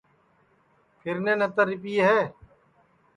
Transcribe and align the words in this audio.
پھیرنے 0.99 1.33
نتر 1.39 1.65
رِپیئے 1.71 2.01
ہے 2.09 2.21